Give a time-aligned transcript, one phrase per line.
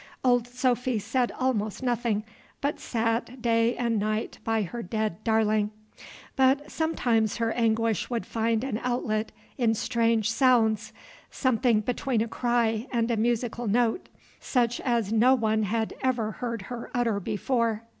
[0.23, 2.23] Old Sophy said almost nothing,
[2.59, 5.69] but sat day and night by her dead darling.
[6.35, 10.91] But sometimes her anguish would find an outlet in strange sounds,
[11.29, 14.09] something between a cry and a musical note,
[14.39, 17.83] such as noise had ever heard her utter before.